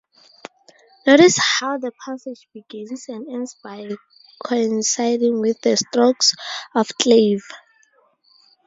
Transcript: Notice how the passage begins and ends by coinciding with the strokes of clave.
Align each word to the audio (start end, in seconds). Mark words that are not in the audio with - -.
Notice 1.05 1.37
how 1.37 1.77
the 1.77 1.91
passage 2.03 2.47
begins 2.55 3.07
and 3.07 3.31
ends 3.31 3.55
by 3.63 3.87
coinciding 4.43 5.39
with 5.39 5.61
the 5.61 5.77
strokes 5.77 6.33
of 6.73 6.87
clave. 6.99 7.43